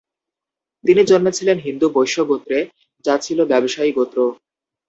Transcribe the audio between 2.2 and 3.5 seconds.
গোত্রে, যা ছিল